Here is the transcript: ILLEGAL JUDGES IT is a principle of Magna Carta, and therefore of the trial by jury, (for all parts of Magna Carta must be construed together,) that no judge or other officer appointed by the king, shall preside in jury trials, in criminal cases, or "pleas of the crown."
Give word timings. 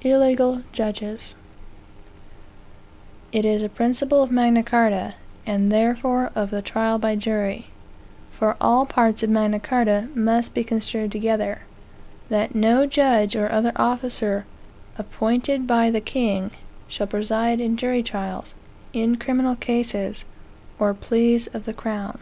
ILLEGAL 0.00 0.62
JUDGES 0.72 1.34
IT 3.32 3.44
is 3.44 3.62
a 3.62 3.68
principle 3.68 4.22
of 4.22 4.30
Magna 4.30 4.62
Carta, 4.62 5.12
and 5.44 5.70
therefore 5.70 6.32
of 6.34 6.50
the 6.50 6.62
trial 6.62 6.96
by 6.98 7.14
jury, 7.14 7.66
(for 8.30 8.56
all 8.62 8.86
parts 8.86 9.22
of 9.22 9.28
Magna 9.28 9.60
Carta 9.60 10.08
must 10.14 10.54
be 10.54 10.64
construed 10.64 11.12
together,) 11.12 11.58
that 12.30 12.54
no 12.54 12.86
judge 12.86 13.36
or 13.36 13.52
other 13.52 13.72
officer 13.76 14.46
appointed 14.96 15.66
by 15.66 15.90
the 15.90 16.00
king, 16.00 16.52
shall 16.88 17.06
preside 17.06 17.60
in 17.60 17.76
jury 17.76 18.02
trials, 18.02 18.54
in 18.94 19.16
criminal 19.16 19.54
cases, 19.54 20.24
or 20.78 20.94
"pleas 20.94 21.46
of 21.48 21.66
the 21.66 21.74
crown." 21.74 22.20